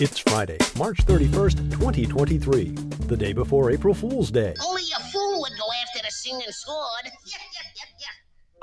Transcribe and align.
It's 0.00 0.18
Friday, 0.18 0.56
March 0.78 1.04
31st, 1.04 1.72
2023, 1.72 2.70
the 3.06 3.16
day 3.18 3.34
before 3.34 3.70
April 3.70 3.92
Fool's 3.92 4.30
Day. 4.30 4.54
Only 4.66 4.84
a 4.98 5.02
fool 5.10 5.42
would 5.42 5.52
go 5.58 5.66
after 5.84 6.02
the 6.02 6.10
singing 6.10 6.40
sword. 6.48 7.12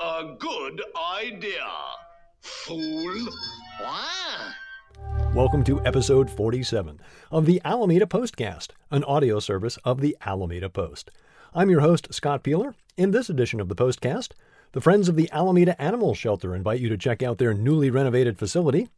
A 0.00 0.34
good 0.36 0.82
idea, 1.22 1.64
fool. 2.40 3.28
wow. 3.80 4.50
Welcome 5.32 5.62
to 5.62 5.80
episode 5.86 6.28
47 6.28 7.00
of 7.30 7.46
the 7.46 7.62
Alameda 7.64 8.06
Postcast, 8.06 8.70
an 8.90 9.04
audio 9.04 9.38
service 9.38 9.76
of 9.84 10.00
the 10.00 10.16
Alameda 10.26 10.68
Post. 10.68 11.12
I'm 11.54 11.70
your 11.70 11.82
host, 11.82 12.12
Scott 12.12 12.42
Peeler. 12.42 12.74
In 12.96 13.12
this 13.12 13.30
edition 13.30 13.60
of 13.60 13.68
the 13.68 13.76
Postcast, 13.76 14.32
the 14.72 14.80
Friends 14.80 15.08
of 15.08 15.14
the 15.14 15.30
Alameda 15.30 15.80
Animal 15.80 16.16
Shelter 16.16 16.56
invite 16.56 16.80
you 16.80 16.88
to 16.88 16.98
check 16.98 17.22
out 17.22 17.38
their 17.38 17.54
newly 17.54 17.90
renovated 17.90 18.36
facility. 18.40 18.88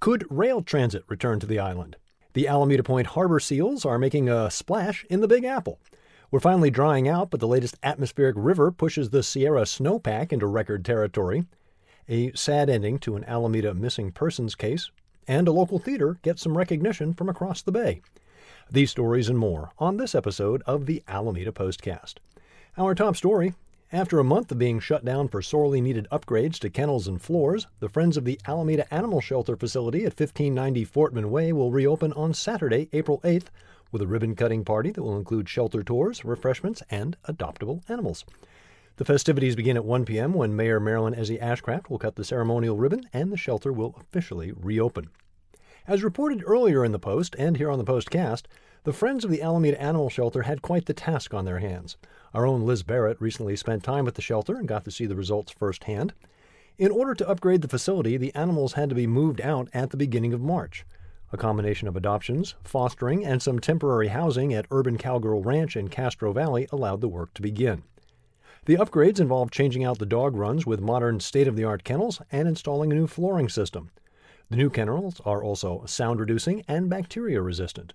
Could 0.00 0.26
rail 0.28 0.62
transit 0.62 1.04
return 1.08 1.40
to 1.40 1.46
the 1.46 1.58
island? 1.58 1.96
The 2.34 2.48
Alameda 2.48 2.82
Point 2.82 3.08
harbor 3.08 3.40
seals 3.40 3.86
are 3.86 3.98
making 3.98 4.28
a 4.28 4.50
splash 4.50 5.06
in 5.08 5.20
the 5.20 5.28
Big 5.28 5.44
Apple. 5.44 5.78
We're 6.30 6.40
finally 6.40 6.70
drying 6.70 7.08
out, 7.08 7.30
but 7.30 7.40
the 7.40 7.48
latest 7.48 7.76
atmospheric 7.82 8.36
river 8.36 8.70
pushes 8.70 9.08
the 9.08 9.22
Sierra 9.22 9.62
snowpack 9.62 10.32
into 10.32 10.46
record 10.46 10.84
territory. 10.84 11.46
A 12.08 12.30
sad 12.32 12.68
ending 12.68 12.98
to 13.00 13.16
an 13.16 13.24
Alameda 13.24 13.72
missing 13.72 14.12
persons 14.12 14.54
case, 14.54 14.90
and 15.26 15.48
a 15.48 15.52
local 15.52 15.78
theater 15.78 16.18
gets 16.22 16.42
some 16.42 16.58
recognition 16.58 17.14
from 17.14 17.28
across 17.28 17.62
the 17.62 17.72
bay. 17.72 18.02
These 18.70 18.90
stories 18.90 19.30
and 19.30 19.38
more 19.38 19.72
on 19.78 19.96
this 19.96 20.14
episode 20.14 20.62
of 20.66 20.86
the 20.86 21.02
Alameda 21.08 21.52
Postcast. 21.52 22.16
Our 22.76 22.94
top 22.94 23.16
story 23.16 23.54
after 23.92 24.18
a 24.18 24.24
month 24.24 24.50
of 24.50 24.58
being 24.58 24.80
shut 24.80 25.04
down 25.04 25.28
for 25.28 25.40
sorely 25.40 25.80
needed 25.80 26.08
upgrades 26.10 26.58
to 26.58 26.68
kennels 26.68 27.06
and 27.06 27.22
floors, 27.22 27.68
the 27.78 27.88
Friends 27.88 28.16
of 28.16 28.24
the 28.24 28.40
Alameda 28.46 28.92
Animal 28.92 29.20
Shelter 29.20 29.56
facility 29.56 30.00
at 30.00 30.18
1590 30.18 30.84
Fortman 30.84 31.26
Way 31.26 31.52
will 31.52 31.70
reopen 31.70 32.12
on 32.14 32.34
Saturday, 32.34 32.88
April 32.92 33.20
8th, 33.22 33.46
with 33.92 34.02
a 34.02 34.06
ribbon 34.06 34.34
cutting 34.34 34.64
party 34.64 34.90
that 34.90 35.02
will 35.04 35.16
include 35.16 35.48
shelter 35.48 35.84
tours, 35.84 36.24
refreshments, 36.24 36.82
and 36.90 37.16
adoptable 37.28 37.88
animals. 37.88 38.24
The 38.96 39.04
festivities 39.04 39.54
begin 39.54 39.76
at 39.76 39.84
1 39.84 40.04
p.m. 40.04 40.32
when 40.32 40.56
Mayor 40.56 40.80
Marilyn 40.80 41.14
Ezzy 41.14 41.40
Ashcraft 41.40 41.88
will 41.88 41.98
cut 41.98 42.16
the 42.16 42.24
ceremonial 42.24 42.76
ribbon 42.76 43.08
and 43.12 43.30
the 43.30 43.36
shelter 43.36 43.72
will 43.72 43.94
officially 44.00 44.52
reopen. 44.52 45.10
As 45.88 46.02
reported 46.02 46.42
earlier 46.44 46.84
in 46.84 46.90
the 46.90 46.98
Post 46.98 47.36
and 47.38 47.56
here 47.56 47.70
on 47.70 47.78
the 47.78 47.84
Postcast, 47.84 48.46
the 48.82 48.92
Friends 48.92 49.24
of 49.24 49.30
the 49.30 49.40
Alameda 49.40 49.80
Animal 49.80 50.10
Shelter 50.10 50.42
had 50.42 50.60
quite 50.60 50.86
the 50.86 50.92
task 50.92 51.32
on 51.32 51.44
their 51.44 51.60
hands. 51.60 51.96
Our 52.34 52.44
own 52.44 52.66
Liz 52.66 52.82
Barrett 52.82 53.20
recently 53.20 53.54
spent 53.54 53.84
time 53.84 54.08
at 54.08 54.16
the 54.16 54.22
shelter 54.22 54.56
and 54.56 54.66
got 54.66 54.84
to 54.86 54.90
see 54.90 55.06
the 55.06 55.14
results 55.14 55.52
firsthand. 55.52 56.12
In 56.76 56.90
order 56.90 57.14
to 57.14 57.28
upgrade 57.28 57.62
the 57.62 57.68
facility, 57.68 58.16
the 58.16 58.34
animals 58.34 58.72
had 58.72 58.88
to 58.88 58.96
be 58.96 59.06
moved 59.06 59.40
out 59.40 59.68
at 59.72 59.90
the 59.90 59.96
beginning 59.96 60.32
of 60.32 60.40
March. 60.40 60.84
A 61.32 61.36
combination 61.36 61.86
of 61.86 61.96
adoptions, 61.96 62.56
fostering, 62.64 63.24
and 63.24 63.40
some 63.40 63.60
temporary 63.60 64.08
housing 64.08 64.52
at 64.52 64.66
Urban 64.72 64.98
Cowgirl 64.98 65.42
Ranch 65.42 65.76
in 65.76 65.86
Castro 65.86 66.32
Valley 66.32 66.66
allowed 66.72 67.00
the 67.00 67.06
work 67.06 67.32
to 67.34 67.42
begin. 67.42 67.84
The 68.64 68.74
upgrades 68.74 69.20
involved 69.20 69.52
changing 69.52 69.84
out 69.84 70.00
the 70.00 70.06
dog 70.06 70.34
runs 70.34 70.66
with 70.66 70.80
modern 70.80 71.20
state 71.20 71.46
of 71.46 71.54
the 71.54 71.62
art 71.62 71.84
kennels 71.84 72.20
and 72.32 72.48
installing 72.48 72.90
a 72.90 72.96
new 72.96 73.06
flooring 73.06 73.48
system. 73.48 73.92
The 74.48 74.56
new 74.56 74.70
kennels 74.70 75.20
are 75.24 75.42
also 75.42 75.82
sound 75.86 76.20
reducing 76.20 76.62
and 76.68 76.88
bacteria 76.88 77.42
resistant. 77.42 77.94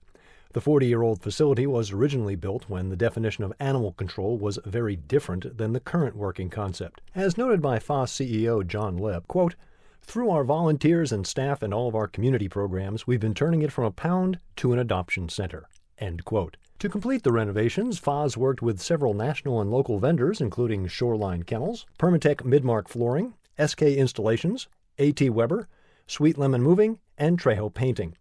The 0.52 0.60
40 0.60 0.86
year 0.86 1.02
old 1.02 1.22
facility 1.22 1.66
was 1.66 1.92
originally 1.92 2.36
built 2.36 2.66
when 2.68 2.90
the 2.90 2.98
definition 2.98 3.46
of 3.46 3.54
animal 3.58 3.94
control 3.94 4.38
was 4.38 4.60
very 4.66 4.98
different 4.98 5.58
than 5.58 5.72
the 5.72 5.80
current 5.80 6.14
working 6.14 6.50
concept. 6.50 7.00
As 7.16 7.38
noted 7.38 7.62
by 7.62 7.80
FAAS 7.80 8.12
CEO 8.12 8.68
John 8.68 9.00
Leb, 9.00 9.28
quote, 9.28 9.56
through 10.02 10.30
our 10.30 10.44
volunteers 10.44 11.14
and 11.14 11.26
staff 11.26 11.62
and 11.62 11.74
all 11.74 11.88
of 11.88 11.96
our 11.96 12.08
community 12.08 12.50
programs, 12.50 13.08
we've 13.08 13.22
been 13.22 13.34
turning 13.34 13.62
it 13.62 13.72
from 13.72 13.86
a 13.86 13.92
pound 13.92 14.40
to 14.58 14.74
an 14.74 14.80
adoption 14.80 15.30
center. 15.30 15.70
End 16.00 16.26
quote. 16.26 16.58
To 16.80 16.90
complete 16.90 17.24
the 17.24 17.32
renovations, 17.32 17.98
FAAS 17.98 18.36
worked 18.36 18.62
with 18.62 18.82
several 18.82 19.14
national 19.14 19.62
and 19.62 19.72
local 19.72 20.00
vendors, 20.00 20.42
including 20.42 20.88
Shoreline 20.88 21.44
Kennels, 21.44 21.86
Permatech 21.98 22.38
Midmark 22.38 22.90
Flooring, 22.90 23.36
SK 23.58 23.84
Installations, 23.84 24.68
AT 25.00 25.22
Weber, 25.30 25.70
Sweet 26.12 26.38
Lemon 26.38 26.62
Moving, 26.62 27.00
and 27.18 27.40
Trejo 27.40 27.74
Painting. 27.74 28.18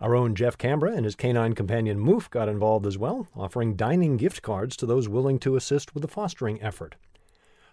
Our 0.00 0.16
own 0.16 0.34
Jeff 0.34 0.56
Cambra 0.56 0.96
and 0.96 1.04
his 1.04 1.14
canine 1.14 1.52
companion 1.52 1.98
Moof 1.98 2.30
got 2.30 2.48
involved 2.48 2.86
as 2.86 2.96
well, 2.96 3.28
offering 3.36 3.76
dining 3.76 4.16
gift 4.16 4.40
cards 4.40 4.78
to 4.78 4.86
those 4.86 5.10
willing 5.10 5.38
to 5.40 5.54
assist 5.54 5.92
with 5.92 6.00
the 6.00 6.08
fostering 6.08 6.62
effort. 6.62 6.94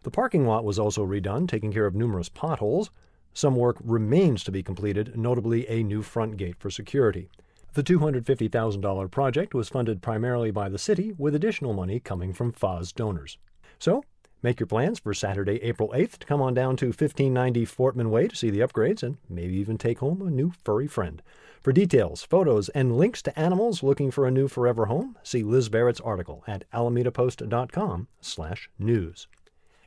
The 0.03 0.11
parking 0.11 0.45
lot 0.45 0.65
was 0.65 0.77
also 0.77 1.05
redone, 1.05 1.47
taking 1.47 1.71
care 1.71 1.85
of 1.85 1.95
numerous 1.95 2.27
potholes. 2.27 2.91
Some 3.33 3.55
work 3.55 3.77
remains 3.81 4.43
to 4.43 4.51
be 4.51 4.61
completed, 4.61 5.17
notably 5.17 5.65
a 5.69 5.83
new 5.83 6.01
front 6.01 6.35
gate 6.35 6.57
for 6.59 6.69
security. 6.69 7.29
The 7.71 7.81
$250,000 7.81 9.09
project 9.09 9.53
was 9.53 9.69
funded 9.69 10.01
primarily 10.01 10.51
by 10.51 10.67
the 10.67 10.77
city, 10.77 11.13
with 11.17 11.33
additional 11.33 11.71
money 11.71 12.01
coming 12.01 12.33
from 12.33 12.51
FAAS 12.51 12.91
donors. 12.91 13.37
So, 13.79 14.03
Make 14.43 14.59
your 14.59 14.67
plans 14.67 14.97
for 14.97 15.13
Saturday, 15.13 15.61
April 15.61 15.89
8th 15.89 16.17
to 16.17 16.25
come 16.25 16.41
on 16.41 16.55
down 16.55 16.75
to 16.77 16.87
1590 16.87 17.63
Fortman 17.65 18.09
Way 18.09 18.27
to 18.27 18.35
see 18.35 18.49
the 18.49 18.61
upgrades 18.61 19.03
and 19.03 19.17
maybe 19.29 19.53
even 19.53 19.77
take 19.77 19.99
home 19.99 20.19
a 20.21 20.31
new 20.31 20.51
furry 20.63 20.87
friend. 20.87 21.21
For 21.61 21.71
details, 21.71 22.23
photos, 22.23 22.67
and 22.69 22.97
links 22.97 23.21
to 23.21 23.39
animals 23.39 23.83
looking 23.83 24.09
for 24.09 24.25
a 24.25 24.31
new 24.31 24.47
forever 24.47 24.87
home, 24.87 25.15
see 25.21 25.43
Liz 25.43 25.69
Barrett's 25.69 26.01
article 26.01 26.43
at 26.47 26.63
alamedapost.com 26.71 28.07
slash 28.19 28.67
news. 28.79 29.27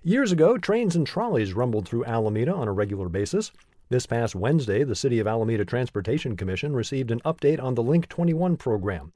Years 0.04 0.30
ago, 0.30 0.56
trains 0.56 0.94
and 0.94 1.04
trolleys 1.04 1.52
rumbled 1.52 1.88
through 1.88 2.04
Alameda 2.04 2.54
on 2.54 2.68
a 2.68 2.72
regular 2.72 3.08
basis. 3.08 3.50
This 3.88 4.06
past 4.06 4.36
Wednesday, 4.36 4.84
the 4.84 4.94
City 4.94 5.18
of 5.18 5.26
Alameda 5.26 5.64
Transportation 5.64 6.36
Commission 6.36 6.76
received 6.76 7.10
an 7.10 7.20
update 7.24 7.60
on 7.60 7.74
the 7.74 7.82
Link 7.82 8.08
21 8.08 8.56
program. 8.56 9.12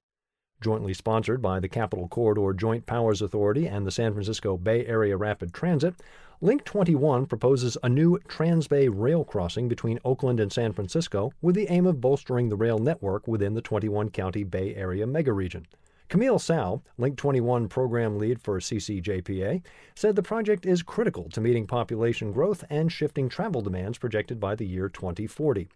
Jointly 0.61 0.93
sponsored 0.93 1.41
by 1.41 1.61
the 1.61 1.69
Capital 1.69 2.09
Corridor 2.09 2.53
Joint 2.53 2.85
Powers 2.85 3.23
Authority 3.23 3.69
and 3.69 3.87
the 3.87 3.93
San 3.93 4.13
Francisco 4.13 4.57
Bay 4.57 4.85
Area 4.87 5.17
Rapid 5.17 5.55
Transit, 5.55 5.95
Link 6.41 6.65
21 6.65 7.27
proposes 7.27 7.79
a 7.85 7.89
new 7.89 8.19
Transbay 8.29 8.91
rail 8.93 9.25
crossing 9.25 9.69
between 9.69 10.01
Oakland 10.05 10.41
and 10.41 10.53
San 10.53 10.73
Francisco 10.73 11.33
with 11.41 11.55
the 11.55 11.71
aim 11.71 11.87
of 11.87 12.01
bolstering 12.01 12.49
the 12.49 12.57
rail 12.57 12.81
network 12.81 13.29
within 13.29 13.55
the 13.55 13.63
21 13.63 14.11
county 14.11 14.43
Bay 14.43 14.75
Area 14.75 15.07
megaregion. 15.07 15.65
Camille 16.09 16.41
Tsao, 16.41 16.83
Link 16.97 17.17
21 17.17 17.69
program 17.69 18.19
lead 18.19 18.41
for 18.41 18.59
CCJPA, 18.59 19.63
said 19.95 20.17
the 20.17 20.23
project 20.23 20.67
is 20.67 20.83
critical 20.83 21.29
to 21.31 21.41
meeting 21.41 21.69
population 21.69 22.33
growth 22.33 22.65
and 22.69 22.91
shifting 22.91 23.29
travel 23.29 23.61
demands 23.61 23.99
projected 23.99 24.41
by 24.41 24.57
the 24.57 24.67
year 24.67 24.89
2040. 24.89 25.69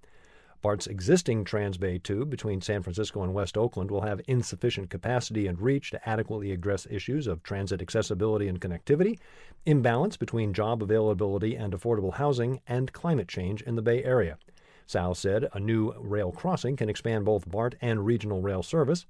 BART's 0.62 0.86
existing 0.86 1.44
Transbay 1.44 2.00
tube 2.04 2.30
between 2.30 2.60
San 2.60 2.82
Francisco 2.82 3.24
and 3.24 3.34
West 3.34 3.58
Oakland 3.58 3.90
will 3.90 4.02
have 4.02 4.20
insufficient 4.28 4.90
capacity 4.90 5.48
and 5.48 5.60
reach 5.60 5.90
to 5.90 6.08
adequately 6.08 6.52
address 6.52 6.86
issues 6.88 7.26
of 7.26 7.42
transit 7.42 7.82
accessibility 7.82 8.46
and 8.46 8.60
connectivity, 8.60 9.18
imbalance 9.66 10.16
between 10.16 10.52
job 10.52 10.80
availability 10.80 11.56
and 11.56 11.72
affordable 11.72 12.14
housing, 12.14 12.60
and 12.68 12.92
climate 12.92 13.26
change 13.26 13.60
in 13.62 13.74
the 13.74 13.82
Bay 13.82 14.04
Area. 14.04 14.38
Tsao 14.86 15.12
said 15.14 15.48
a 15.52 15.58
new 15.58 15.92
rail 15.98 16.30
crossing 16.30 16.76
can 16.76 16.88
expand 16.88 17.24
both 17.24 17.50
BART 17.50 17.74
and 17.80 18.06
regional 18.06 18.40
rail 18.40 18.62
service, 18.62 19.04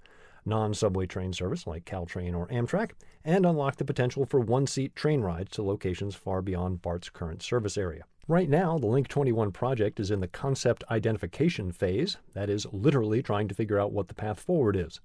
non 0.46 0.72
subway 0.72 1.04
train 1.04 1.34
service 1.34 1.66
like 1.66 1.84
Caltrain 1.84 2.34
or 2.34 2.48
Amtrak, 2.48 2.92
and 3.26 3.44
unlock 3.44 3.76
the 3.76 3.84
potential 3.84 4.24
for 4.24 4.41
one 4.41 4.66
seat 4.66 4.96
train 4.96 5.20
rides 5.20 5.50
to 5.50 5.62
locations 5.62 6.14
far 6.14 6.41
beyond 6.41 6.80
BART's 6.80 7.10
current 7.10 7.42
service 7.42 7.76
area. 7.76 8.04
Right 8.28 8.49
now, 8.49 8.78
the 8.78 8.87
Link 8.87 9.09
21 9.09 9.50
project 9.50 9.99
is 9.99 10.12
in 10.12 10.21
the 10.21 10.28
concept 10.28 10.84
identification 10.88 11.72
phase, 11.72 12.19
that 12.34 12.49
is, 12.49 12.69
literally 12.72 13.21
trying 13.21 13.49
to 13.49 13.55
figure 13.55 13.81
out 13.81 13.91
what 13.91 14.06
the 14.06 14.15
path 14.15 14.38
forward 14.38 14.77
is. 14.77 15.00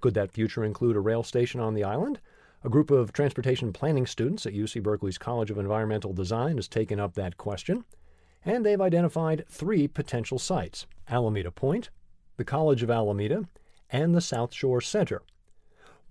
Could 0.00 0.14
that 0.14 0.32
future 0.32 0.64
include 0.64 0.96
a 0.96 1.00
rail 1.00 1.22
station 1.22 1.60
on 1.60 1.74
the 1.74 1.84
island? 1.84 2.18
A 2.64 2.68
group 2.68 2.90
of 2.90 3.12
transportation 3.12 3.72
planning 3.72 4.04
students 4.04 4.46
at 4.46 4.52
UC 4.52 4.82
Berkeley's 4.82 5.16
College 5.16 5.52
of 5.52 5.58
Environmental 5.58 6.12
Design 6.12 6.56
has 6.56 6.66
taken 6.66 6.98
up 6.98 7.14
that 7.14 7.36
question, 7.36 7.84
and 8.44 8.66
they've 8.66 8.80
identified 8.80 9.44
three 9.48 9.86
potential 9.86 10.38
sites 10.38 10.88
Alameda 11.08 11.52
Point, 11.52 11.90
the 12.36 12.44
College 12.44 12.82
of 12.82 12.90
Alameda, 12.90 13.44
and 13.90 14.12
the 14.12 14.20
South 14.20 14.52
Shore 14.52 14.80
Center. 14.80 15.22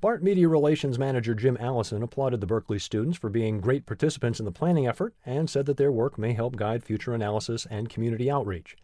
BART 0.02 0.22
Media 0.22 0.50
Relations 0.50 1.00
Manager 1.00 1.34
Jim 1.34 1.58
Allison 1.60 2.04
applauded 2.04 2.42
the 2.42 2.46
Berkeley 2.46 2.80
students 2.80 3.18
for 3.18 3.30
being 3.30 3.62
great 3.62 3.86
participants 3.86 4.40
in 4.40 4.46
the 4.46 4.52
planning 4.52 4.86
effort 4.86 5.16
and 5.26 5.50
said 5.50 5.66
that 5.66 5.78
their 5.78 5.92
work 5.92 6.18
may 6.18 6.34
help 6.34 6.58
guide 6.58 6.84
future 6.84 7.14
analysis 7.14 7.66
and 7.72 7.90
community 7.90 8.30
outreach. 8.30 8.76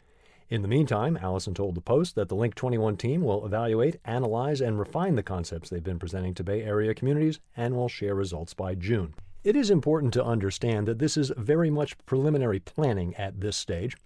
In 0.49 0.61
the 0.61 0.69
meantime, 0.69 1.17
Allison 1.21 1.53
told 1.53 1.75
the 1.75 1.81
Post 1.81 2.15
that 2.15 2.29
the 2.29 2.35
Link 2.35 2.55
21 2.55 2.95
team 2.95 3.21
will 3.23 3.45
evaluate, 3.45 3.97
analyze, 4.05 4.61
and 4.61 4.79
refine 4.79 5.15
the 5.15 5.21
concepts 5.21 5.69
they've 5.69 5.83
been 5.83 5.99
presenting 5.99 6.33
to 6.33 6.45
Bay 6.45 6.63
Area 6.63 6.95
communities 6.95 7.41
and 7.57 7.75
will 7.75 7.89
share 7.89 8.15
results 8.15 8.53
by 8.53 8.73
June. 8.73 9.13
It 9.43 9.57
is 9.57 9.69
important 9.69 10.13
to 10.13 10.23
understand 10.23 10.87
that 10.87 10.99
this 10.99 11.17
is 11.17 11.31
very 11.35 11.69
much 11.69 11.97
preliminary 12.05 12.59
planning 12.59 13.15
at 13.15 13.41
this 13.41 13.57
stage. 13.57 13.97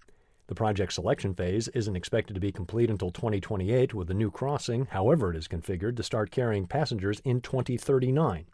The 0.47 0.55
project 0.55 0.93
selection 0.93 1.33
phase 1.33 1.69
isn't 1.69 1.95
expected 1.95 2.35
to 2.35 2.39
be 2.39 2.51
complete 2.51 2.91
until 2.91 3.09
2028, 3.09 3.95
with 3.95 4.07
the 4.07 4.13
new 4.13 4.29
crossing, 4.29 4.85
however 4.85 5.31
it 5.31 5.37
is 5.37 5.47
configured, 5.47 5.97
to 5.97 6.03
start 6.03 6.29
carrying 6.29 6.67
passengers 6.67 7.19
in 7.25 7.41
2039. 7.41 8.45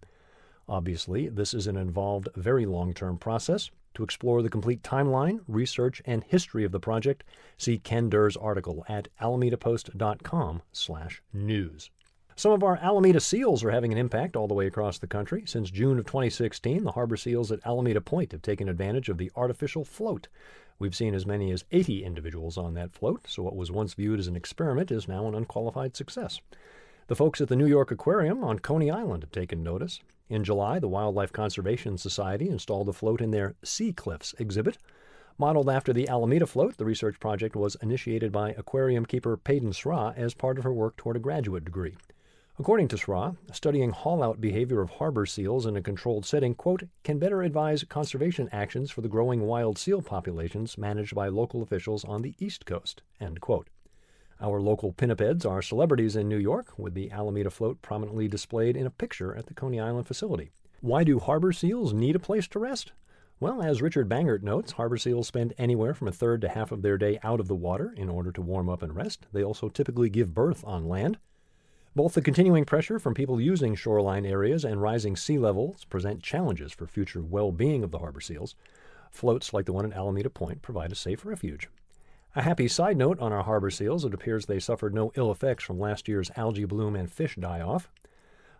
Obviously, 0.69 1.27
this 1.27 1.53
is 1.53 1.67
an 1.67 1.75
involved, 1.75 2.29
very 2.35 2.65
long 2.65 2.93
term 2.93 3.17
process. 3.17 3.71
To 3.95 4.03
explore 4.03 4.41
the 4.41 4.49
complete 4.49 4.83
timeline, 4.83 5.41
research, 5.49 6.01
and 6.05 6.23
history 6.23 6.63
of 6.63 6.71
the 6.71 6.79
project, 6.79 7.25
see 7.57 7.77
Ken 7.77 8.09
Durr's 8.09 8.37
article 8.37 8.85
at 8.87 9.09
alamedapost.com/news. 9.19 11.89
Some 12.41 12.53
of 12.53 12.63
our 12.63 12.77
Alameda 12.77 13.19
seals 13.19 13.63
are 13.63 13.69
having 13.69 13.91
an 13.91 13.99
impact 13.99 14.35
all 14.35 14.47
the 14.47 14.55
way 14.55 14.65
across 14.65 14.97
the 14.97 15.05
country. 15.05 15.43
Since 15.45 15.69
June 15.69 15.99
of 15.99 16.07
2016, 16.07 16.83
the 16.83 16.93
harbor 16.93 17.15
seals 17.15 17.51
at 17.51 17.63
Alameda 17.67 18.01
Point 18.01 18.31
have 18.31 18.41
taken 18.41 18.67
advantage 18.67 19.09
of 19.09 19.19
the 19.19 19.31
artificial 19.35 19.85
float. 19.85 20.27
We've 20.79 20.95
seen 20.95 21.13
as 21.13 21.27
many 21.27 21.51
as 21.51 21.65
80 21.71 22.03
individuals 22.03 22.57
on 22.57 22.73
that 22.73 22.93
float, 22.93 23.27
so 23.27 23.43
what 23.43 23.55
was 23.55 23.69
once 23.69 23.93
viewed 23.93 24.19
as 24.19 24.25
an 24.25 24.35
experiment 24.35 24.89
is 24.89 25.07
now 25.07 25.27
an 25.27 25.35
unqualified 25.35 25.95
success. 25.95 26.41
The 27.05 27.15
folks 27.15 27.41
at 27.41 27.47
the 27.47 27.55
New 27.55 27.67
York 27.67 27.91
Aquarium 27.91 28.43
on 28.43 28.57
Coney 28.57 28.89
Island 28.89 29.21
have 29.21 29.31
taken 29.31 29.61
notice. 29.61 29.99
In 30.27 30.43
July, 30.43 30.79
the 30.79 30.87
Wildlife 30.87 31.31
Conservation 31.31 31.99
Society 31.99 32.49
installed 32.49 32.89
a 32.89 32.93
float 32.93 33.21
in 33.21 33.29
their 33.29 33.53
Sea 33.63 33.93
Cliffs 33.93 34.33
exhibit. 34.39 34.79
Modeled 35.37 35.69
after 35.69 35.93
the 35.93 36.09
Alameda 36.09 36.47
float, 36.47 36.77
the 36.77 36.85
research 36.85 37.19
project 37.19 37.55
was 37.55 37.77
initiated 37.83 38.31
by 38.31 38.53
aquarium 38.53 39.05
keeper 39.05 39.37
Peyton 39.37 39.73
Sra 39.73 40.15
as 40.17 40.33
part 40.33 40.57
of 40.57 40.63
her 40.63 40.73
work 40.73 40.97
toward 40.97 41.15
a 41.17 41.19
graduate 41.19 41.65
degree. 41.65 41.95
According 42.61 42.89
to 42.89 42.97
Sra, 42.97 43.35
studying 43.51 43.89
haul-out 43.89 44.39
behavior 44.39 44.81
of 44.81 44.91
harbor 44.91 45.25
seals 45.25 45.65
in 45.65 45.75
a 45.75 45.81
controlled 45.81 46.27
setting, 46.27 46.53
quote, 46.53 46.83
can 47.03 47.17
better 47.17 47.41
advise 47.41 47.83
conservation 47.83 48.47
actions 48.51 48.91
for 48.91 49.01
the 49.01 49.07
growing 49.07 49.47
wild 49.47 49.79
seal 49.79 49.99
populations 49.99 50.77
managed 50.77 51.15
by 51.15 51.27
local 51.27 51.63
officials 51.63 52.05
on 52.05 52.21
the 52.21 52.35
East 52.37 52.67
Coast, 52.67 53.01
end 53.19 53.41
quote. 53.41 53.67
Our 54.39 54.61
local 54.61 54.93
pinnipeds 54.93 55.43
are 55.43 55.63
celebrities 55.63 56.15
in 56.15 56.29
New 56.29 56.37
York, 56.37 56.77
with 56.77 56.93
the 56.93 57.09
Alameda 57.09 57.49
float 57.49 57.81
prominently 57.81 58.27
displayed 58.27 58.77
in 58.77 58.85
a 58.85 58.91
picture 58.91 59.35
at 59.35 59.47
the 59.47 59.55
Coney 59.55 59.79
Island 59.79 60.05
facility. 60.05 60.51
Why 60.81 61.03
do 61.03 61.17
harbor 61.17 61.53
seals 61.53 61.93
need 61.93 62.15
a 62.15 62.19
place 62.19 62.47
to 62.49 62.59
rest? 62.59 62.91
Well, 63.39 63.63
as 63.63 63.81
Richard 63.81 64.07
Bangert 64.07 64.43
notes, 64.43 64.73
harbor 64.73 64.97
seals 64.97 65.25
spend 65.25 65.55
anywhere 65.57 65.95
from 65.95 66.09
a 66.09 66.11
third 66.11 66.41
to 66.41 66.49
half 66.49 66.71
of 66.71 66.83
their 66.83 66.99
day 66.99 67.17
out 67.23 67.39
of 67.39 67.47
the 67.47 67.55
water 67.55 67.91
in 67.97 68.07
order 68.07 68.31
to 68.31 68.41
warm 68.43 68.69
up 68.69 68.83
and 68.83 68.95
rest. 68.95 69.25
They 69.33 69.43
also 69.43 69.67
typically 69.67 70.11
give 70.11 70.35
birth 70.35 70.63
on 70.63 70.87
land. 70.87 71.17
Both 71.93 72.13
the 72.13 72.21
continuing 72.21 72.63
pressure 72.63 72.99
from 72.99 73.13
people 73.13 73.41
using 73.41 73.75
shoreline 73.75 74.25
areas 74.25 74.63
and 74.63 74.81
rising 74.81 75.17
sea 75.17 75.37
levels 75.37 75.83
present 75.83 76.23
challenges 76.23 76.71
for 76.71 76.87
future 76.87 77.21
well 77.21 77.51
being 77.51 77.83
of 77.83 77.91
the 77.91 77.99
harbor 77.99 78.21
seals. 78.21 78.55
Floats 79.09 79.53
like 79.53 79.65
the 79.65 79.73
one 79.73 79.85
at 79.85 79.91
Alameda 79.91 80.29
Point 80.29 80.61
provide 80.61 80.93
a 80.93 80.95
safe 80.95 81.25
refuge. 81.25 81.67
A 82.33 82.43
happy 82.43 82.69
side 82.69 82.95
note 82.95 83.19
on 83.19 83.33
our 83.33 83.43
harbor 83.43 83.69
seals 83.69 84.05
it 84.05 84.13
appears 84.13 84.45
they 84.45 84.57
suffered 84.57 84.93
no 84.93 85.11
ill 85.15 85.29
effects 85.31 85.65
from 85.65 85.81
last 85.81 86.07
year's 86.07 86.31
algae 86.37 86.63
bloom 86.63 86.95
and 86.95 87.11
fish 87.11 87.35
die 87.35 87.59
off. 87.59 87.89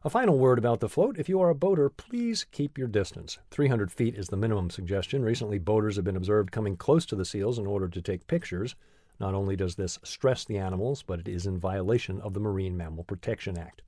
A 0.04 0.10
final 0.10 0.38
word 0.38 0.57
about 0.57 0.81
the 0.81 0.89
float 0.89 1.18
if 1.18 1.30
you 1.30 1.39
are 1.39 1.50
a 1.50 1.56
boater, 1.56 1.89
please 1.89 2.45
keep 2.51 2.78
your 2.78 2.89
distance. 2.89 3.38
300 3.50 3.94
feet 3.94 4.16
is 4.16 4.28
the 4.28 4.36
minimum 4.36 4.69
suggestion. 4.69 5.24
Recently, 5.24 5.57
boaters 5.57 5.95
have 5.95 6.04
been 6.04 6.18
observed 6.18 6.51
coming 6.51 6.75
close 6.75 7.06
to 7.06 7.16
the 7.16 7.24
seals 7.24 7.57
in 7.57 7.66
order 7.66 7.88
to 7.88 8.01
take 8.01 8.28
pictures. 8.28 8.75
Not 9.21 9.35
only 9.35 9.56
does 9.56 9.75
this 9.75 10.00
stress 10.01 10.44
the 10.44 10.57
animals, 10.57 11.03
but 11.03 11.19
it 11.19 11.27
is 11.27 11.45
in 11.45 11.59
violation 11.59 12.19
of 12.21 12.33
the 12.33 12.39
Marine 12.39 12.75
Mammal 12.75 13.03
Protection 13.03 13.56
Act. 13.56 13.83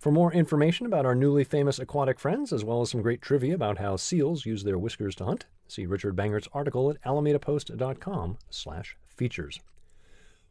For 0.00 0.10
more 0.10 0.32
information 0.32 0.84
about 0.84 1.06
our 1.06 1.14
newly 1.14 1.44
famous 1.44 1.78
aquatic 1.78 2.18
friends, 2.18 2.52
as 2.52 2.64
well 2.64 2.82
as 2.82 2.90
some 2.90 3.00
great 3.00 3.22
trivia 3.22 3.54
about 3.54 3.78
how 3.78 3.94
seals 3.94 4.44
use 4.44 4.64
their 4.64 4.76
whiskers 4.76 5.14
to 5.14 5.26
hunt, 5.26 5.46
see 5.68 5.86
Richard 5.86 6.16
Bangert's 6.16 6.48
article 6.52 6.90
at 6.90 7.00
alamedapost.com 7.04 8.38
slash 8.50 8.96
features. 9.06 9.60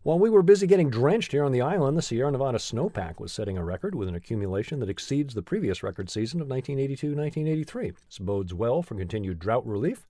While 0.03 0.19
we 0.19 0.29
were 0.29 0.41
busy 0.41 0.67
getting 0.67 0.89
drenched 0.89 1.33
here 1.33 1.43
on 1.43 1.51
the 1.51 1.61
island, 1.61 1.97
the 1.97 2.01
Sierra 2.01 2.31
Nevada 2.31 2.59
snowpack 2.59 3.19
was 3.19 3.33
setting 3.33 3.57
a 3.57 3.65
record 3.65 3.93
with 3.93 4.07
an 4.07 4.15
accumulation 4.15 4.79
that 4.79 4.89
exceeds 4.89 5.33
the 5.33 5.41
previous 5.41 5.83
record 5.83 6.09
season 6.09 6.39
of 6.39 6.47
1982-1983. 6.47 7.93
This 8.07 8.19
bodes 8.19 8.53
well 8.53 8.81
for 8.81 8.95
continued 8.95 9.39
drought 9.39 9.67
relief. 9.67 10.05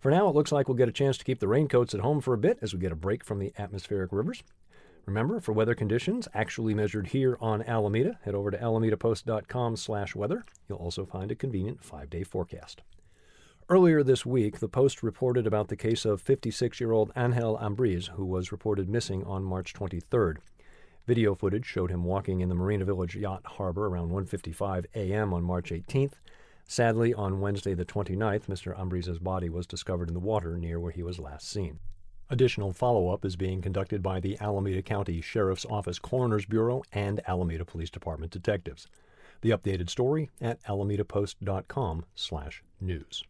For 0.00 0.10
now, 0.10 0.28
it 0.28 0.34
looks 0.34 0.52
like 0.52 0.68
we'll 0.68 0.76
get 0.76 0.88
a 0.88 0.92
chance 0.92 1.18
to 1.18 1.24
keep 1.24 1.40
the 1.40 1.48
raincoats 1.48 1.94
at 1.94 2.00
home 2.00 2.20
for 2.20 2.34
a 2.34 2.38
bit 2.38 2.58
as 2.62 2.74
we 2.74 2.80
get 2.80 2.92
a 2.92 2.96
break 2.96 3.24
from 3.24 3.38
the 3.38 3.52
atmospheric 3.58 4.12
rivers. 4.12 4.42
Remember, 5.06 5.40
for 5.40 5.52
weather 5.52 5.74
conditions 5.74 6.26
actually 6.34 6.74
measured 6.74 7.08
here 7.08 7.38
on 7.40 7.62
Alameda, 7.62 8.18
head 8.22 8.34
over 8.34 8.50
to 8.50 8.58
alamedapost.com/weather. 8.58 10.44
You'll 10.68 10.78
also 10.78 11.06
find 11.06 11.30
a 11.30 11.36
convenient 11.36 11.82
five-day 11.84 12.24
forecast. 12.24 12.82
Earlier 13.68 14.02
this 14.02 14.24
week, 14.24 14.58
the 14.58 14.68
Post 14.68 15.02
reported 15.02 15.46
about 15.46 15.68
the 15.68 15.76
case 15.76 16.04
of 16.04 16.20
56 16.20 16.80
year 16.80 16.92
old 16.92 17.10
Angel 17.16 17.58
Ambriz, 17.58 18.10
who 18.10 18.24
was 18.24 18.52
reported 18.52 18.88
missing 18.88 19.24
on 19.24 19.42
March 19.42 19.72
23rd. 19.72 20.38
Video 21.06 21.34
footage 21.34 21.66
showed 21.66 21.90
him 21.90 22.04
walking 22.04 22.40
in 22.40 22.48
the 22.48 22.54
Marina 22.54 22.84
Village 22.84 23.16
Yacht 23.16 23.42
Harbor 23.44 23.86
around 23.86 24.10
1:55 24.10 24.86
a.m. 24.94 25.32
on 25.32 25.42
March 25.42 25.70
18th. 25.70 26.14
Sadly, 26.68 27.14
on 27.14 27.40
Wednesday 27.40 27.74
the 27.74 27.84
29th, 27.84 28.46
Mr. 28.46 28.76
Ambriz's 28.78 29.20
body 29.20 29.48
was 29.48 29.66
discovered 29.66 30.08
in 30.08 30.14
the 30.14 30.20
water 30.20 30.58
near 30.58 30.80
where 30.80 30.90
he 30.90 31.02
was 31.02 31.18
last 31.18 31.48
seen. 31.48 31.78
Additional 32.28 32.72
follow-up 32.72 33.24
is 33.24 33.36
being 33.36 33.62
conducted 33.62 34.02
by 34.02 34.18
the 34.18 34.36
Alameda 34.40 34.82
County 34.82 35.20
Sheriff's 35.20 35.64
Office 35.66 36.00
Coroner's 36.00 36.44
Bureau 36.44 36.82
and 36.92 37.20
Alameda 37.28 37.64
Police 37.64 37.90
Department 37.90 38.32
detectives. 38.32 38.88
The 39.42 39.50
updated 39.50 39.90
story 39.90 40.30
at 40.40 40.60
alamedapost.com/news. 40.64 43.24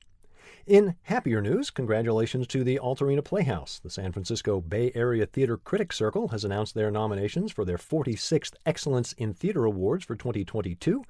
In 0.66 0.94
happier 1.02 1.42
news, 1.42 1.70
congratulations 1.70 2.46
to 2.46 2.64
the 2.64 2.80
Altarena 2.82 3.22
Playhouse. 3.22 3.80
The 3.80 3.90
San 3.90 4.12
Francisco 4.12 4.62
Bay 4.62 4.92
Area 4.94 5.26
Theater 5.26 5.58
Critics 5.58 5.98
Circle 5.98 6.28
has 6.28 6.42
announced 6.44 6.74
their 6.74 6.90
nominations 6.90 7.52
for 7.52 7.66
their 7.66 7.76
46th 7.76 8.54
Excellence 8.64 9.12
in 9.12 9.34
Theater 9.34 9.66
Awards 9.66 10.06
for 10.06 10.16
2022. 10.16 11.04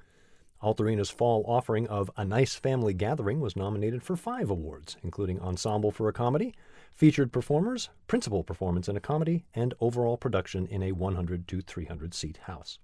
Altarena's 0.61 1.11
fall 1.11 1.43
offering 1.47 1.87
of 1.87 2.09
A 2.17 2.25
Nice 2.25 2.55
Family 2.55 2.93
Gathering 2.93 3.39
was 3.39 3.55
nominated 3.55 4.01
for 4.01 4.15
five 4.15 4.49
awards, 4.49 4.97
including 5.03 5.39
Ensemble 5.39 5.91
for 5.91 6.07
a 6.09 6.13
Comedy, 6.13 6.55
Featured 6.95 7.31
Performers, 7.31 7.89
Principal 8.07 8.43
Performance 8.43 8.89
in 8.89 8.97
a 8.97 8.99
Comedy, 8.99 9.45
and 9.53 9.75
Overall 9.79 10.17
Production 10.17 10.65
in 10.65 10.81
a 10.81 10.93
100 10.93 11.47
to 11.47 11.61
300 11.61 12.15
seat 12.15 12.37
house. 12.45 12.79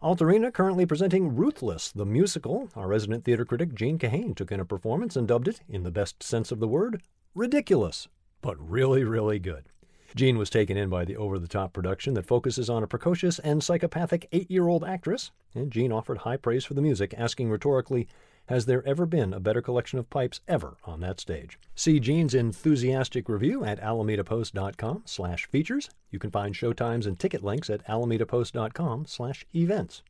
Altarena 0.00 0.52
currently 0.52 0.86
presenting 0.86 1.34
Ruthless, 1.34 1.90
the 1.90 2.06
musical. 2.06 2.68
Our 2.76 2.86
resident 2.86 3.24
theater 3.24 3.44
critic 3.44 3.74
Gene 3.74 3.98
Kahane 3.98 4.36
took 4.36 4.52
in 4.52 4.60
a 4.60 4.64
performance 4.64 5.16
and 5.16 5.26
dubbed 5.26 5.48
it, 5.48 5.60
in 5.68 5.82
the 5.82 5.90
best 5.90 6.22
sense 6.22 6.52
of 6.52 6.60
the 6.60 6.68
word, 6.68 7.02
ridiculous, 7.34 8.06
but 8.40 8.56
really, 8.58 9.02
really 9.02 9.40
good. 9.40 9.64
Gene 10.14 10.36
was 10.36 10.50
taken 10.50 10.76
in 10.76 10.90
by 10.90 11.04
the 11.06 11.16
over 11.16 11.38
the 11.38 11.48
top 11.48 11.72
production 11.72 12.12
that 12.14 12.26
focuses 12.26 12.68
on 12.68 12.82
a 12.82 12.86
precocious 12.86 13.38
and 13.38 13.64
psychopathic 13.64 14.28
eight 14.32 14.50
year 14.50 14.68
old 14.68 14.84
actress, 14.84 15.30
and 15.54 15.70
Gene 15.70 15.90
offered 15.92 16.18
high 16.18 16.36
praise 16.36 16.64
for 16.64 16.74
the 16.74 16.82
music, 16.82 17.14
asking 17.16 17.50
rhetorically, 17.50 18.06
Has 18.46 18.66
there 18.66 18.86
ever 18.86 19.06
been 19.06 19.32
a 19.32 19.40
better 19.40 19.62
collection 19.62 19.98
of 19.98 20.10
pipes 20.10 20.40
ever 20.46 20.76
on 20.84 21.00
that 21.00 21.18
stage? 21.18 21.58
See 21.74 21.98
Gene's 21.98 22.34
enthusiastic 22.34 23.28
review 23.28 23.64
at 23.64 23.80
alamedapost.com 23.80 25.04
slash 25.06 25.46
features. 25.46 25.88
You 26.10 26.18
can 26.18 26.30
find 26.30 26.54
showtimes 26.54 27.06
and 27.06 27.18
ticket 27.18 27.42
links 27.42 27.70
at 27.70 27.86
alamedapost.com 27.86 29.06
slash 29.06 29.46
events. 29.54 30.02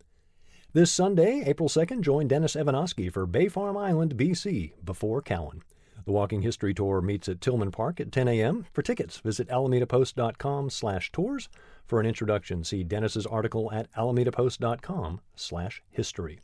This 0.73 0.91
Sunday, 0.91 1.45
April 1.47 1.69
2nd, 1.69 2.01
join 2.01 2.27
Dennis 2.27 2.57
Evanosky 2.57 3.13
for 3.13 3.27
Bay 3.27 3.49
Farm 3.49 3.77
Island, 3.77 4.17
BC, 4.17 4.73
before 4.85 5.23
Cowan. 5.23 5.63
The 6.05 6.13
Walking 6.13 6.43
History 6.43 6.75
Tour 6.75 7.01
meets 7.01 7.29
at 7.29 7.41
Tillman 7.41 7.71
Park 7.71 8.01
at 8.01 8.11
10 8.11 8.29
a.m. 8.29 8.67
For 8.73 8.83
tickets, 8.83 9.19
visit 9.19 9.49
alamedapost.com 9.49 10.71
slash 10.71 11.13
tours. 11.13 11.49
For 11.87 12.01
an 12.01 12.07
introduction, 12.07 12.65
see 12.65 12.83
Dennis's 12.83 13.27
article 13.27 13.71
at 13.73 13.93
alamedapost.com 13.95 15.21
slash 15.37 15.83
history 15.91 16.41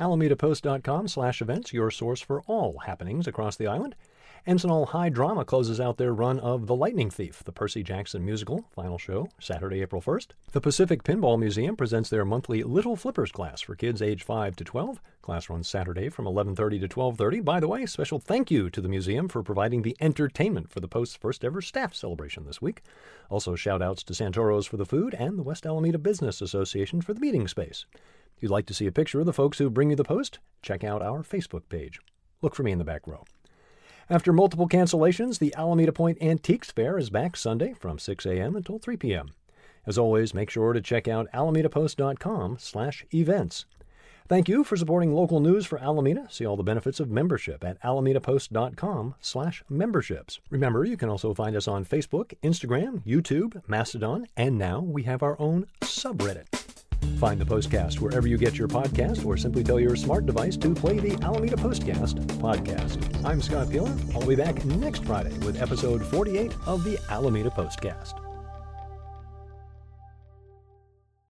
alamedapost.com 0.00 1.06
slash 1.06 1.42
events, 1.42 1.72
your 1.72 1.90
source 1.90 2.20
for 2.20 2.40
all 2.46 2.78
happenings 2.78 3.26
across 3.26 3.56
the 3.56 3.66
island. 3.66 3.94
Encinal 4.46 4.86
High 4.86 5.10
Drama 5.10 5.44
closes 5.44 5.80
out 5.80 5.98
their 5.98 6.14
run 6.14 6.40
of 6.40 6.66
The 6.66 6.74
Lightning 6.74 7.10
Thief, 7.10 7.44
the 7.44 7.52
Percy 7.52 7.82
Jackson 7.82 8.24
musical, 8.24 8.64
final 8.74 8.96
show, 8.96 9.28
Saturday, 9.38 9.82
April 9.82 10.00
1st. 10.00 10.28
The 10.52 10.62
Pacific 10.62 11.02
Pinball 11.04 11.38
Museum 11.38 11.76
presents 11.76 12.08
their 12.08 12.24
monthly 12.24 12.62
Little 12.62 12.96
Flippers 12.96 13.30
class 13.32 13.60
for 13.60 13.74
kids 13.74 14.00
age 14.00 14.22
5 14.22 14.56
to 14.56 14.64
12. 14.64 14.98
Class 15.20 15.50
runs 15.50 15.68
Saturday 15.68 16.08
from 16.08 16.24
11:30 16.24 16.80
to 16.80 16.88
12:30. 16.88 17.40
By 17.44 17.60
the 17.60 17.68
way, 17.68 17.84
special 17.84 18.18
thank 18.18 18.50
you 18.50 18.70
to 18.70 18.80
the 18.80 18.88
museum 18.88 19.28
for 19.28 19.42
providing 19.42 19.82
the 19.82 19.96
entertainment 20.00 20.70
for 20.70 20.80
the 20.80 20.88
Post's 20.88 21.16
first 21.16 21.44
ever 21.44 21.60
staff 21.60 21.94
celebration 21.94 22.46
this 22.46 22.62
week. 22.62 22.82
Also 23.28 23.54
shout 23.54 23.82
outs 23.82 24.02
to 24.04 24.14
Santoro's 24.14 24.64
for 24.66 24.78
the 24.78 24.86
food 24.86 25.12
and 25.12 25.38
the 25.38 25.42
West 25.42 25.66
Alameda 25.66 25.98
Business 25.98 26.40
Association 26.40 27.02
for 27.02 27.12
the 27.12 27.20
meeting 27.20 27.46
space. 27.46 27.84
If 28.38 28.42
you'd 28.42 28.50
like 28.50 28.66
to 28.66 28.74
see 28.74 28.86
a 28.86 28.92
picture 28.92 29.20
of 29.20 29.26
the 29.26 29.34
folks 29.34 29.58
who 29.58 29.68
bring 29.68 29.90
you 29.90 29.96
the 29.96 30.02
Post, 30.02 30.38
check 30.62 30.82
out 30.82 31.02
our 31.02 31.22
Facebook 31.22 31.68
page. 31.68 32.00
Look 32.40 32.54
for 32.54 32.62
me 32.62 32.72
in 32.72 32.78
the 32.78 32.84
back 32.84 33.06
row. 33.06 33.24
After 34.10 34.32
multiple 34.32 34.68
cancellations, 34.68 35.38
the 35.38 35.54
Alameda 35.56 35.92
Point 35.92 36.20
Antiques 36.20 36.72
Fair 36.72 36.98
is 36.98 37.10
back 37.10 37.36
Sunday 37.36 37.74
from 37.74 38.00
6 38.00 38.26
a.m. 38.26 38.56
until 38.56 38.80
3 38.80 38.96
p.m. 38.96 39.30
As 39.86 39.96
always, 39.96 40.34
make 40.34 40.50
sure 40.50 40.72
to 40.72 40.80
check 40.80 41.06
out 41.06 41.28
alamedapost.com/events. 41.32 43.64
Thank 44.28 44.48
you 44.48 44.64
for 44.64 44.76
supporting 44.76 45.14
local 45.14 45.38
news 45.38 45.64
for 45.64 45.78
Alameda. 45.78 46.26
See 46.28 46.44
all 46.44 46.56
the 46.56 46.64
benefits 46.64 46.98
of 46.98 47.08
membership 47.08 47.62
at 47.62 47.80
alamedapost.com/memberships. 47.82 50.40
Remember, 50.50 50.84
you 50.84 50.96
can 50.96 51.08
also 51.08 51.32
find 51.32 51.54
us 51.54 51.68
on 51.68 51.84
Facebook, 51.84 52.32
Instagram, 52.42 53.04
YouTube, 53.06 53.62
Mastodon, 53.68 54.26
and 54.36 54.58
now 54.58 54.80
we 54.80 55.04
have 55.04 55.22
our 55.22 55.40
own 55.40 55.68
subreddit. 55.82 56.59
Find 57.18 57.40
the 57.40 57.44
Postcast 57.44 58.00
wherever 58.00 58.26
you 58.26 58.38
get 58.38 58.56
your 58.56 58.68
podcast 58.68 59.26
or 59.26 59.36
simply 59.36 59.62
tell 59.62 59.78
your 59.78 59.94
smart 59.96 60.24
device 60.24 60.56
to 60.56 60.74
play 60.74 60.98
the 60.98 61.22
Alameda 61.22 61.56
Postcast 61.56 62.14
podcast. 62.38 63.24
I'm 63.24 63.42
Scott 63.42 63.70
Peeler. 63.70 63.94
I'll 64.14 64.26
be 64.26 64.36
back 64.36 64.64
next 64.64 65.04
Friday 65.04 65.36
with 65.40 65.60
episode 65.60 66.04
48 66.06 66.54
of 66.66 66.82
the 66.84 66.98
Alameda 67.10 67.50
Postcast. 67.50 68.14